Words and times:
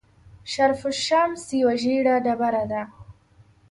شرف 0.53 0.81
الشمس 0.91 1.43
یوه 1.59 1.75
ژیړه 1.83 2.15
ډبره 2.25 2.63
ده. 2.71 2.81